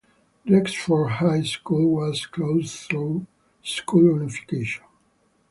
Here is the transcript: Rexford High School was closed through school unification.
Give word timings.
Rexford 0.49 1.11
High 1.11 1.43
School 1.43 1.91
was 1.93 2.25
closed 2.25 2.73
through 2.75 3.27
school 3.61 4.01
unification. 4.03 4.83